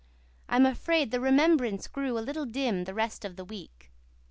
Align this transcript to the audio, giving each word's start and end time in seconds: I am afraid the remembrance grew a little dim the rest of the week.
I 0.49 0.55
am 0.55 0.65
afraid 0.65 1.11
the 1.11 1.19
remembrance 1.19 1.87
grew 1.87 2.17
a 2.17 2.25
little 2.25 2.47
dim 2.47 2.85
the 2.85 2.93
rest 2.95 3.23
of 3.23 3.35
the 3.35 3.45
week. 3.45 3.91